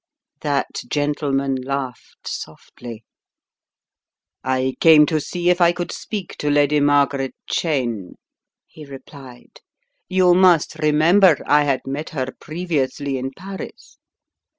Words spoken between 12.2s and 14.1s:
previously in Paris."